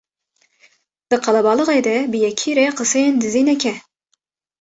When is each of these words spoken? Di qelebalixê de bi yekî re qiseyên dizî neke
Di 1.09 1.17
qelebalixê 1.25 1.79
de 1.87 1.95
bi 2.11 2.17
yekî 2.25 2.51
re 2.57 2.65
qiseyên 2.77 3.15
dizî 3.23 3.41
neke 3.47 3.75